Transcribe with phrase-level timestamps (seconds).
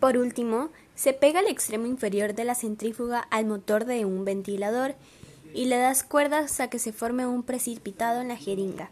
[0.00, 4.94] Por último, se pega el extremo inferior de la centrífuga al motor de un ventilador
[5.54, 8.90] y le das cuerdas a que se forme un precipitado en la jeringa.